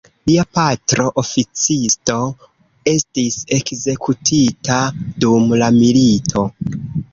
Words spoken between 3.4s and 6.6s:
ekzekutita dum la milito.